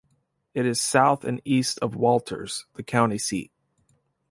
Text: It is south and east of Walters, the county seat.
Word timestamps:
It 0.55 0.65
is 0.65 0.81
south 0.81 1.23
and 1.23 1.39
east 1.45 1.77
of 1.77 1.93
Walters, 1.95 2.65
the 2.73 2.81
county 2.81 3.19
seat. 3.19 3.51